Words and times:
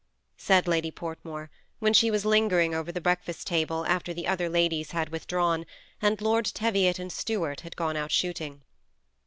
said 0.39 0.67
Lady 0.67 0.89
Portnaore, 0.89 1.49
when 1.77 1.93
she 1.93 2.09
was 2.09 2.23
Knger 2.23 2.63
ing 2.65 2.73
over 2.73 2.91
the 2.91 2.99
breakfast 2.99 3.45
table, 3.45 3.85
after 3.85 4.15
the 4.15 4.25
other 4.25 4.49
ladies 4.49 4.93
bid 4.93 5.09
withdrawn, 5.09 5.63
and 6.01 6.19
Lord 6.23 6.45
Teviot 6.45 6.97
and 6.97 7.11
Stuart 7.11 7.61
had 7.61 7.75
gone 7.75 7.95
out 7.95 8.11
shooting. 8.11 8.63